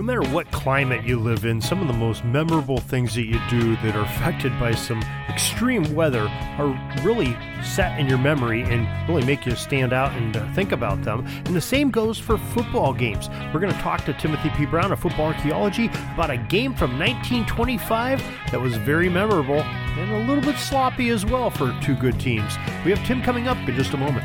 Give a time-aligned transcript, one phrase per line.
[0.00, 3.38] No matter what climate you live in, some of the most memorable things that you
[3.50, 6.26] do that are affected by some extreme weather
[6.58, 10.72] are really set in your memory and really make you stand out and uh, think
[10.72, 11.26] about them.
[11.44, 13.28] And the same goes for football games.
[13.52, 14.64] We're going to talk to Timothy P.
[14.64, 20.26] Brown of Football Archaeology about a game from 1925 that was very memorable and a
[20.26, 22.56] little bit sloppy as well for two good teams.
[22.86, 24.24] We have Tim coming up in just a moment.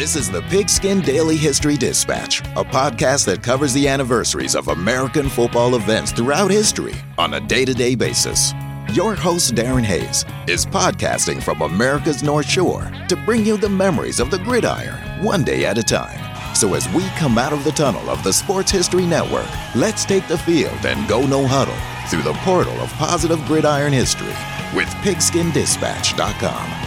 [0.00, 5.28] This is the Pigskin Daily History Dispatch, a podcast that covers the anniversaries of American
[5.28, 8.54] football events throughout history on a day to day basis.
[8.94, 14.20] Your host, Darren Hayes, is podcasting from America's North Shore to bring you the memories
[14.20, 16.18] of the gridiron one day at a time.
[16.54, 20.26] So, as we come out of the tunnel of the Sports History Network, let's take
[20.28, 21.76] the field and go no huddle
[22.08, 24.34] through the portal of positive gridiron history
[24.74, 26.79] with pigskindispatch.com.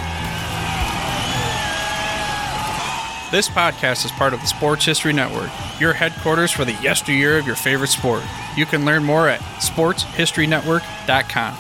[3.34, 7.48] This podcast is part of the Sports History Network, your headquarters for the yesteryear of
[7.48, 8.22] your favorite sport.
[8.56, 11.54] You can learn more at sportshistorynetwork.com.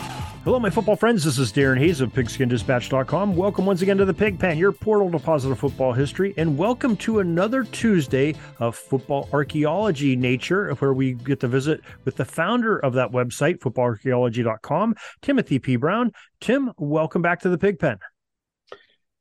[0.43, 1.23] Hello, my football friends.
[1.23, 3.35] This is Darren Hayes of PigskinDispatch.com.
[3.35, 6.95] Welcome once again to the Pig Pen, your portal to positive football history, and welcome
[6.97, 12.77] to another Tuesday of football archaeology nature, where we get to visit with the founder
[12.77, 15.77] of that website, footballarchaeology.com, Timothy P.
[15.77, 16.11] Brown.
[16.39, 17.97] Tim, welcome back to the Pig Pen.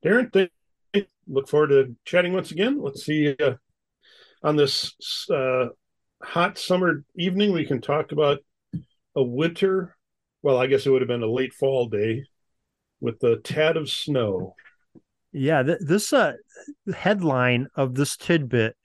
[0.05, 0.51] Darren, thank
[1.27, 2.81] look forward to chatting once again.
[2.81, 3.55] Let's see uh,
[4.43, 4.95] on this
[5.31, 5.67] uh,
[6.23, 7.53] hot summer evening.
[7.53, 8.39] We can talk about
[9.15, 9.97] a winter.
[10.43, 12.25] Well, I guess it would have been a late fall day
[13.01, 14.55] with the tad of snow.
[15.33, 16.35] Yeah, th- this uh,
[16.95, 18.77] headline of this tidbit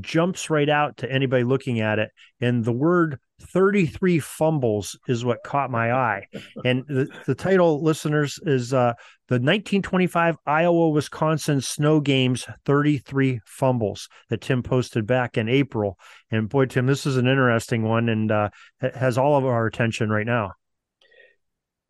[0.00, 5.42] jumps right out to anybody looking at it, and the word 33 fumbles is what
[5.44, 6.26] caught my eye.
[6.64, 8.94] And the, the title, listeners, is uh,
[9.28, 15.98] the 1925 Iowa Wisconsin Snow Games 33 Fumbles that Tim posted back in April.
[16.30, 20.08] And boy, Tim, this is an interesting one and uh, has all of our attention
[20.08, 20.52] right now.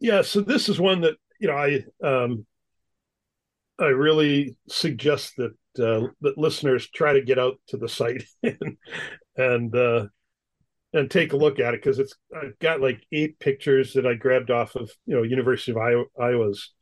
[0.01, 0.23] Yeah.
[0.23, 2.47] So this is one that, you know, I, um,
[3.79, 8.77] I really suggest that uh, that listeners try to get out to the site and,
[9.37, 10.07] and uh,
[10.93, 14.15] and take a look at it because it's I've got like eight pictures that I
[14.15, 16.73] grabbed off of you know University of Iowa, Iowa's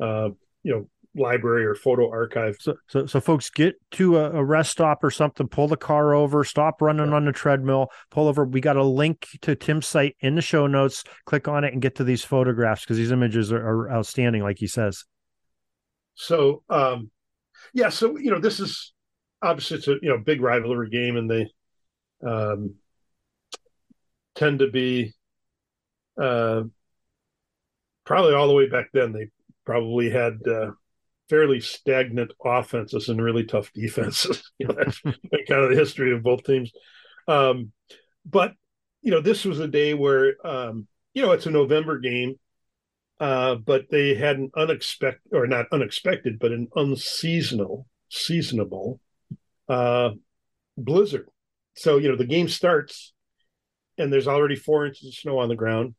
[0.00, 0.30] uh,
[0.62, 2.56] you know library or photo archive.
[2.60, 6.14] So, so, so folks get to a, a, rest stop or something, pull the car
[6.14, 7.14] over, stop running yeah.
[7.14, 8.44] on the treadmill, pull over.
[8.44, 11.04] We got a link to Tim's site in the show notes.
[11.26, 14.58] Click on it and get to these photographs because these images are, are, outstanding, like
[14.58, 15.04] he says.
[16.14, 17.10] So, um,
[17.72, 18.92] yeah, so you know, this is
[19.40, 21.50] obviously it's a you know big rivalry game, and they
[22.26, 22.74] um,
[24.34, 25.12] tend to be
[26.20, 26.62] uh,
[28.04, 29.12] probably all the way back then.
[29.12, 29.28] They
[29.64, 30.72] probably had uh,
[31.28, 34.50] fairly stagnant offenses and really tough defenses.
[34.58, 36.72] you know, that's kind of the history of both teams.
[37.28, 37.72] Um,
[38.24, 38.54] but
[39.02, 42.36] you know, this was a day where um, you know it's a November game,
[43.22, 49.00] uh, but they had an unexpected, or not unexpected, but an unseasonal, seasonable
[49.68, 50.10] uh,
[50.76, 51.28] blizzard.
[51.74, 53.12] So you know, the game starts
[53.96, 55.94] and there's already four inches of snow on the ground.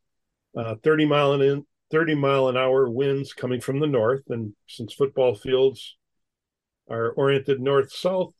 [0.57, 4.93] Uh, 30 mile an 30 mile an hour winds coming from the north, and since
[4.93, 5.95] football fields
[6.89, 8.33] are oriented north south,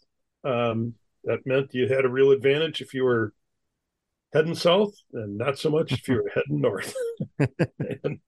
[0.43, 3.33] um, that meant you had a real advantage if you were
[4.33, 6.93] heading south, and not so much if you were heading north.
[8.03, 8.19] and,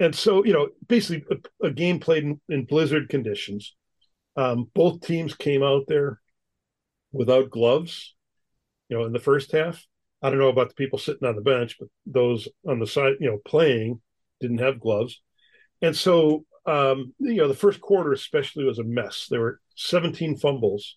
[0.00, 1.24] and, so, you know, basically
[1.62, 3.74] a, a game played in, in blizzard conditions.
[4.36, 6.20] Um, both teams came out there
[7.12, 8.14] without gloves,
[8.88, 9.84] you know, in the first half.
[10.20, 13.14] I don't know about the people sitting on the bench, but those on the side,
[13.20, 14.00] you know, playing
[14.40, 15.20] didn't have gloves.
[15.82, 19.26] And so, um, you know, the first quarter especially was a mess.
[19.30, 20.96] There were 17 fumbles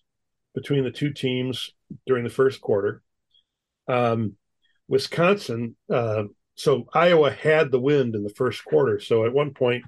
[0.54, 1.70] between the two teams
[2.06, 3.02] during the first quarter.
[3.86, 4.36] Um,
[4.88, 6.24] Wisconsin, uh,
[6.58, 9.00] so Iowa had the wind in the first quarter.
[9.00, 9.84] So at one point,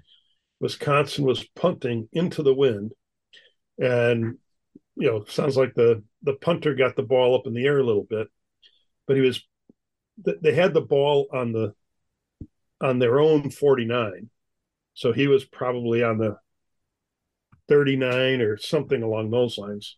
[0.60, 2.92] Wisconsin was punting into the wind,
[3.78, 4.38] and
[4.96, 7.84] you know, sounds like the the punter got the ball up in the air a
[7.84, 8.28] little bit,
[9.06, 9.42] but he was
[10.22, 11.74] they had the ball on the
[12.80, 14.30] on their own 49
[14.94, 16.36] so he was probably on the
[17.68, 19.96] 39 or something along those lines.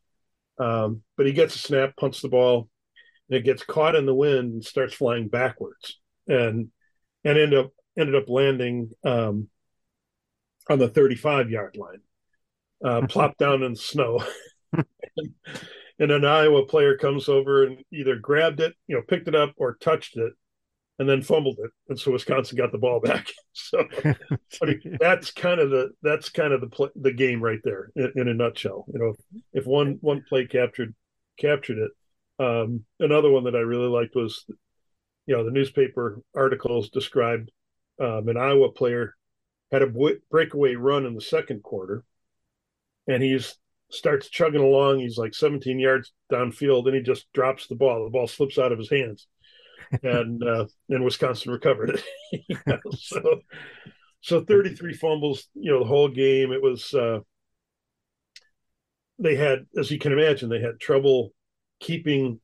[0.59, 2.69] Um, but he gets a snap punts the ball
[3.29, 5.99] and it gets caught in the wind and starts flying backwards
[6.29, 6.69] and
[7.25, 9.49] and ended up ended up landing um,
[10.69, 12.01] on the 35 yard line
[12.85, 14.25] uh, plopped down in the snow
[14.73, 14.87] and,
[15.99, 19.55] and an Iowa player comes over and either grabbed it, you know, picked it up
[19.57, 20.33] or touched it,
[20.99, 23.29] and then fumbled it, and so Wisconsin got the ball back.
[23.55, 23.87] So
[24.99, 28.29] that's kind of the that's kind of the play, the game right there in, in,
[28.29, 28.87] a nutshell.
[28.91, 30.95] You know, if one one play captured
[31.39, 31.91] captured it.
[32.43, 34.47] Um, another one that I really liked was,
[35.27, 37.51] you know, the newspaper articles described
[38.01, 39.15] um, an Iowa player
[39.71, 39.93] had a
[40.31, 42.05] breakaway run in the second quarter,
[43.07, 43.57] and he's
[43.91, 45.01] starts chugging along.
[45.01, 48.05] He's like 17 yards downfield, and he just drops the ball.
[48.05, 49.27] The ball slips out of his hands,
[50.03, 52.05] and uh, and Wisconsin recovered it.
[52.49, 53.41] you know, so
[54.21, 55.49] so 33 fumbles.
[55.55, 56.53] You know, the whole game.
[56.53, 56.93] It was.
[56.93, 57.21] Uh,
[59.19, 61.33] they had, as you can imagine, they had trouble
[61.79, 62.41] keeping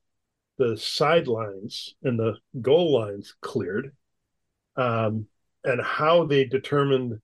[0.59, 3.95] the sidelines and the goal lines cleared.
[4.77, 5.27] Um,
[5.65, 7.21] and how they determined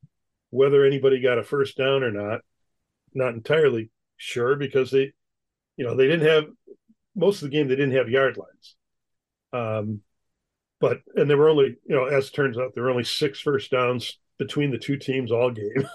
[0.51, 2.41] whether anybody got a first down or not,
[3.15, 5.13] not entirely Sure, because they,
[5.77, 6.45] you know, they didn't have
[7.15, 7.69] most of the game.
[7.69, 8.77] They didn't have yard lines.
[9.53, 10.01] Um,
[10.81, 13.71] but and there were only, you know, as turns out, there were only six first
[13.71, 15.89] downs between the two teams all game.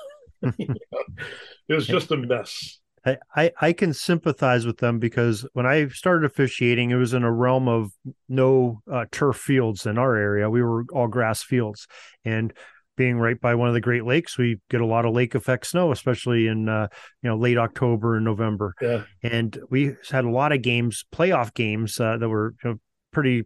[0.57, 1.03] you know,
[1.69, 2.79] it was just a mess.
[3.06, 7.24] I, I, I can sympathize with them because when I started officiating, it was in
[7.24, 7.92] a realm of
[8.28, 10.50] no uh, turf fields in our area.
[10.50, 11.88] We were all grass fields,
[12.25, 12.54] and
[12.96, 15.66] being right by one of the Great Lakes, we get a lot of lake effect
[15.68, 16.88] snow, especially in uh,
[17.24, 18.74] you know late October and November.
[18.81, 22.80] Yeah, and we had a lot of games, playoff games uh, that were you know,
[23.12, 23.46] pretty.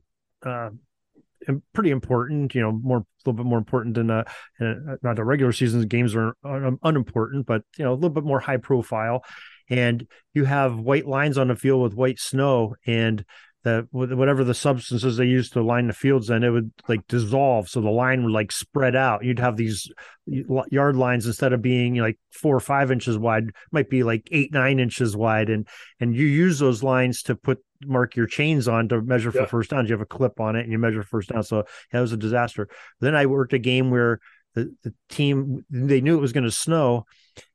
[1.47, 4.23] Uh, pretty important, you know, more a little bit more important than uh,
[4.61, 8.23] uh not the regular season games are un- unimportant, but you know, a little bit
[8.23, 9.23] more high profile.
[9.69, 13.23] And you have white lines on the field with white snow, and
[13.63, 17.69] that whatever the substances they used to line the fields and it would like dissolve.
[17.69, 19.23] So the line would like spread out.
[19.23, 19.89] You'd have these
[20.25, 24.51] yard lines instead of being like four or five inches wide might be like eight
[24.51, 25.49] nine inches wide.
[25.49, 25.65] And
[26.01, 29.45] and you use those lines to put mark your chains on to measure for yeah.
[29.45, 29.89] first downs.
[29.89, 31.43] You have a clip on it and you measure first down.
[31.43, 32.67] So that was a disaster.
[32.99, 34.19] Then i worked a game where
[34.55, 37.05] the, the team they knew it was going to snow.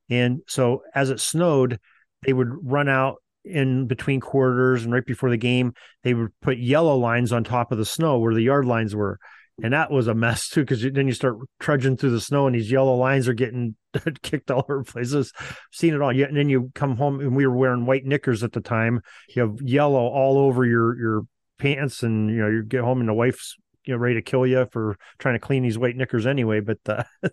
[0.09, 1.81] And so as it snowed
[2.23, 6.59] they would run out in between quarters and right before the game, they would put
[6.59, 9.19] yellow lines on top of the snow where the yard lines were.
[9.61, 12.55] And that was a mess too, because then you start trudging through the snow and
[12.55, 13.75] these yellow lines are getting
[14.23, 15.33] kicked all over places.
[15.73, 16.11] Seen it all.
[16.11, 19.01] And then you come home and we were wearing white knickers at the time.
[19.35, 21.23] You have yellow all over your your
[21.59, 24.47] pants, and you know you get home and the wife's you know ready to kill
[24.47, 26.61] you for trying to clean these white knickers anyway.
[26.61, 27.03] But uh,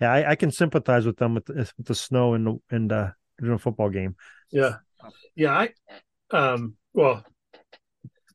[0.00, 3.10] yeah, I, I, can sympathize with them with the, with the snow and and uh,
[3.42, 4.16] a football game.
[4.50, 4.76] Yeah,
[5.34, 5.70] yeah, I
[6.30, 7.24] um well,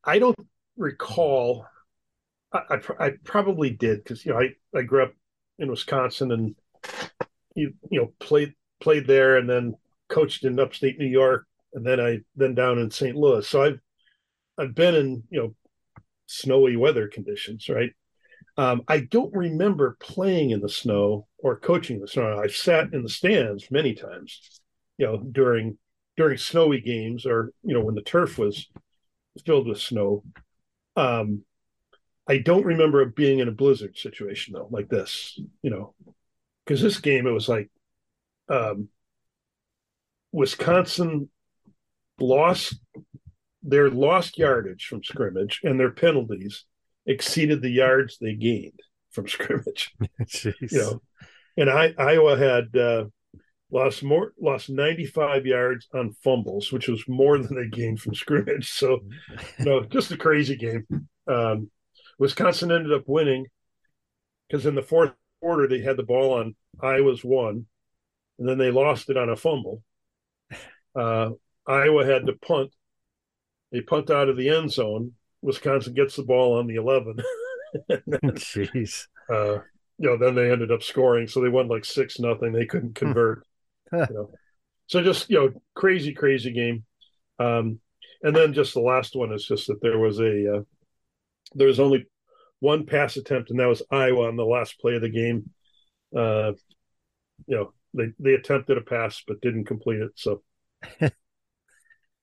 [0.03, 0.37] I don't
[0.77, 1.65] recall.
[2.51, 5.13] I, I, I probably did because you know I, I grew up
[5.59, 6.55] in Wisconsin and
[7.55, 9.75] you you know played played there and then
[10.09, 13.15] coached in upstate New York and then I then down in St.
[13.15, 13.47] Louis.
[13.47, 13.79] So I've
[14.57, 15.55] I've been in you know
[16.25, 17.91] snowy weather conditions, right?
[18.57, 22.39] Um, I don't remember playing in the snow or coaching the snow.
[22.41, 24.61] I've sat in the stands many times,
[24.97, 25.77] you know, during
[26.17, 28.67] during snowy games or you know when the turf was
[29.45, 30.23] filled with snow.
[30.95, 31.43] Um,
[32.27, 35.93] I don't remember being in a blizzard situation though, like this, you know,
[36.65, 37.69] because this game it was like
[38.49, 38.89] um,
[40.31, 41.29] Wisconsin
[42.19, 42.79] lost
[43.61, 46.65] their lost yardage from scrimmage and their penalties
[47.05, 48.79] exceeded the yards they gained
[49.11, 49.93] from scrimmage.
[50.43, 51.01] you know,
[51.57, 53.05] and I Iowa had uh,
[53.71, 58.71] lost more lost 95 yards on fumbles which was more than they gained from scrimmage.
[58.71, 58.99] So
[59.59, 60.85] you know just a crazy game.
[61.27, 61.69] Um,
[62.19, 63.47] wisconsin ended up winning
[64.47, 67.65] because in the fourth quarter they had the ball on iowa's one
[68.37, 69.81] and then they lost it on a fumble.
[70.95, 71.31] Uh,
[71.67, 72.71] iowa had to punt.
[73.71, 75.13] They punt out of the end zone.
[75.41, 77.17] Wisconsin gets the ball on the 11
[77.89, 79.07] jeez.
[79.29, 79.59] Uh,
[79.97, 82.51] you know, then they ended up scoring, so they won like six nothing.
[82.51, 83.39] They couldn't convert.
[83.39, 83.43] you
[84.11, 84.31] know?
[84.87, 86.85] So just you know, crazy, crazy game.
[87.39, 87.79] Um,
[88.21, 90.61] and then just the last one is just that there was a uh,
[91.53, 92.05] there was only
[92.59, 95.49] one pass attempt, and that was Iowa on the last play of the game.
[96.15, 96.53] Uh,
[97.47, 100.11] you know, they they attempted a pass but didn't complete it.
[100.15, 100.43] So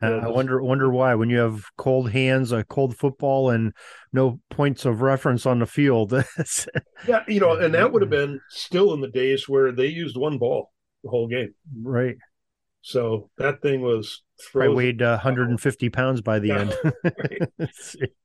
[0.02, 3.72] Uh, I wonder wonder why when you have cold hands, a cold football, and
[4.12, 6.12] no points of reference on the field.
[7.06, 10.16] yeah, you know, and that would have been still in the days where they used
[10.16, 10.71] one ball
[11.02, 11.54] the whole game.
[11.82, 12.16] Right.
[12.82, 14.22] So that thing was
[14.58, 16.58] I weighed uh, 150 pounds by the yeah.
[16.58, 16.70] end.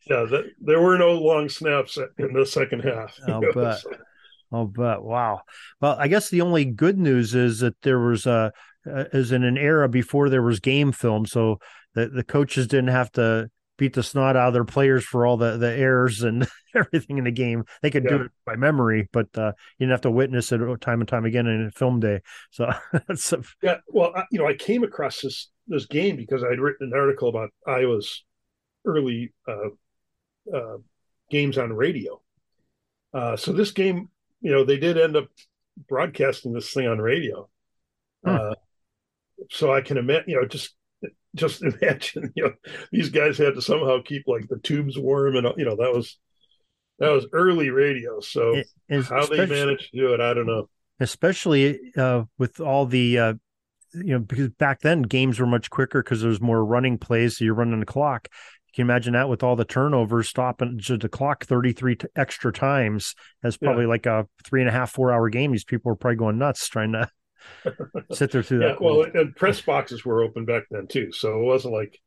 [0.10, 3.16] yeah, that, there were no long snaps in the second half.
[3.28, 3.80] I'll bet.
[3.80, 3.92] So.
[4.52, 5.04] I'll bet.
[5.04, 5.42] Wow.
[5.80, 8.52] Well, I guess the only good news is that there was a
[8.90, 11.60] uh, is in an era before there was game film, so
[11.94, 15.38] the the coaches didn't have to beat the snot out of their players for all
[15.38, 17.66] the the errors and everything in the game.
[17.82, 18.10] They could yeah.
[18.10, 21.26] do it by memory, but uh, you didn't have to witness it time and time
[21.26, 22.22] again in a film day.
[22.52, 22.72] So
[23.08, 23.42] that's a...
[23.62, 23.78] yeah.
[23.88, 27.30] Well, I, you know, I came across this this game because I'd written an article
[27.30, 28.24] about Iowa's
[28.86, 30.78] early uh, uh,
[31.30, 32.22] games on radio.
[33.14, 34.10] Uh, so this game,
[34.42, 35.28] you know, they did end up
[35.90, 37.50] broadcasting this thing on radio.
[38.24, 38.30] Hmm.
[38.30, 38.54] Uh,
[39.52, 40.76] so I can imagine, you know, just
[41.36, 42.54] just imagine, you know,
[42.92, 46.18] these guys had to somehow keep like the tubes warm, and you know that was
[47.00, 48.20] that was early radio.
[48.20, 48.56] So
[48.90, 50.70] it, how they managed to do it, I don't know.
[51.00, 53.34] Especially uh, with all the, uh,
[53.94, 57.38] you know, because back then games were much quicker because there was more running plays,
[57.38, 58.28] so you're running the clock.
[58.68, 63.16] You can imagine that with all the turnovers, stopping the clock 33 t- extra times.
[63.42, 63.90] That's probably yeah.
[63.90, 65.52] like a three and a half, four hour game.
[65.52, 67.10] These people were probably going nuts trying to
[68.12, 68.82] sit there through yeah, that.
[68.82, 72.00] Well, and press boxes were open back then too, so it wasn't like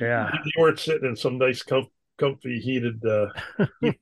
[0.00, 3.26] yeah you weren't sitting in some nice, com- comfy, heated uh,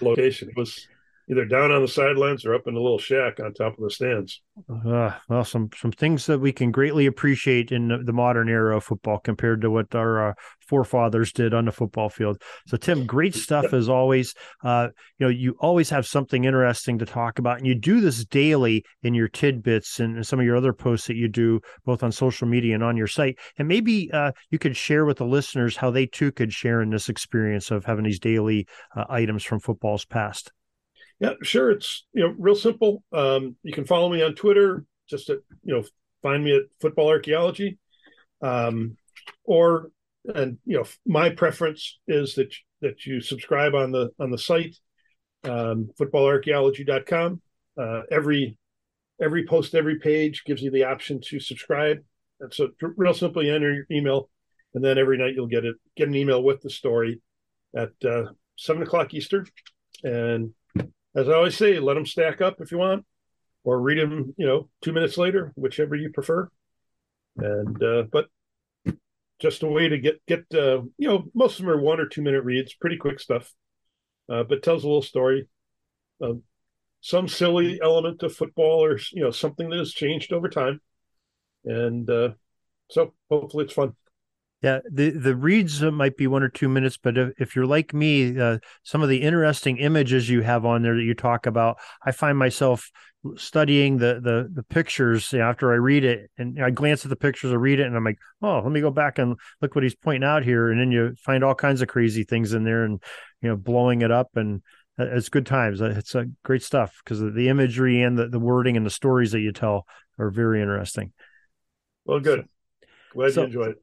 [0.00, 0.50] location.
[0.56, 0.88] Was
[1.30, 3.90] either down on the sidelines or up in a little shack on top of the
[3.90, 4.42] stands.
[4.68, 8.76] Uh, well, some some things that we can greatly appreciate in the, the modern era
[8.76, 10.32] of football compared to what our uh,
[10.66, 12.42] forefathers did on the football field.
[12.66, 14.34] So, Tim, great stuff as always.
[14.62, 18.24] Uh, you know, you always have something interesting to talk about, and you do this
[18.24, 22.12] daily in your tidbits and some of your other posts that you do both on
[22.12, 23.38] social media and on your site.
[23.56, 26.90] And maybe uh, you could share with the listeners how they too could share in
[26.90, 30.52] this experience of having these daily uh, items from football's past.
[31.20, 31.70] Yeah, sure.
[31.70, 33.02] It's you know real simple.
[33.12, 34.84] Um, you can follow me on Twitter.
[35.08, 35.84] Just at you know
[36.22, 37.78] find me at Football Archaeology,
[38.42, 38.96] um,
[39.44, 39.90] or
[40.34, 44.76] and you know my preference is that that you subscribe on the on the site
[45.44, 47.40] um, footballarchaeology.com.
[47.78, 48.56] Uh, every
[49.20, 51.98] every post, every page gives you the option to subscribe.
[52.40, 54.30] And so real simple, you enter your email,
[54.74, 57.20] and then every night you'll get it get an email with the story
[57.74, 58.24] at uh,
[58.56, 59.46] seven o'clock Eastern,
[60.02, 60.52] and
[61.14, 63.04] as I always say, let them stack up if you want,
[63.64, 66.48] or read them, you know, two minutes later, whichever you prefer.
[67.36, 68.28] And uh, but
[69.40, 72.06] just a way to get get uh, you know most of them are one or
[72.06, 73.52] two minute reads, pretty quick stuff,
[74.28, 75.48] uh, but tells a little story,
[76.22, 76.42] um,
[77.00, 80.80] some silly element of football or you know something that has changed over time,
[81.64, 82.30] and uh,
[82.90, 83.94] so hopefully it's fun.
[84.62, 87.94] Yeah, the the reads might be one or two minutes, but if, if you're like
[87.94, 91.78] me, uh, some of the interesting images you have on there that you talk about,
[92.04, 92.90] I find myself
[93.36, 97.52] studying the the the pictures after I read it, and I glance at the pictures,
[97.52, 99.94] I read it, and I'm like, oh, let me go back and look what he's
[99.94, 103.02] pointing out here, and then you find all kinds of crazy things in there, and
[103.40, 104.60] you know, blowing it up, and
[104.98, 105.80] uh, it's good times.
[105.80, 106.14] Uh, it's
[106.44, 109.86] great stuff because the imagery and the, the wording and the stories that you tell
[110.18, 111.12] are very interesting.
[112.04, 112.46] Well, good.
[113.14, 113.82] Glad so, you enjoyed it.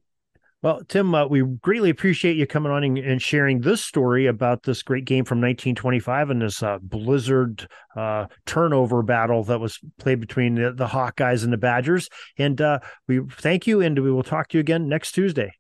[0.64, 4.64] Well, Tim, uh, we greatly appreciate you coming on and, and, sharing this story about
[4.64, 10.20] this great game from 1925 and this uh, blizzard uh, turnover battle that was played
[10.20, 12.10] between the, the Hawkeyes and the Badgers.
[12.40, 15.52] And uh, we thank you, and we will talk to you again next Tuesday.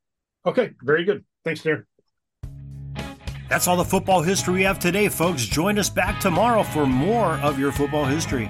[0.48, 1.24] Okay, very good.
[1.46, 1.84] Thanks, Darren.
[3.50, 5.46] That's all the football history we have today, folks.
[5.46, 8.50] Join us back tomorrow for more of your football history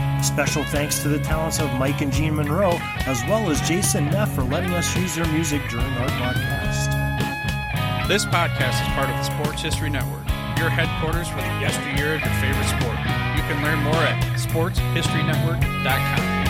[0.21, 4.31] Special thanks to the talents of Mike and Jean Monroe, as well as Jason Neff
[4.33, 8.07] for letting us use their music during our podcast.
[8.07, 12.21] This podcast is part of the Sports History Network, your headquarters for the yesteryear of
[12.21, 12.97] your favorite sport.
[13.35, 16.41] You can learn more at sportshistorynetwork.com.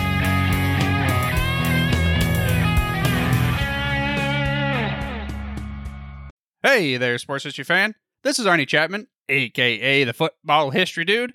[6.62, 7.94] Hey there, sports history fan.
[8.22, 11.34] This is Arnie Chapman, aka the Football History Dude